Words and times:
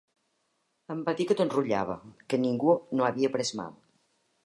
Em 0.95 1.03
va 1.09 1.13
dir 1.19 1.27
que 1.33 1.37
tot 1.43 1.53
rutllava, 1.57 1.99
que 2.31 2.43
ningú 2.49 2.77
no 2.97 3.11
havia 3.11 3.35
pres 3.39 3.57
mal 3.63 3.83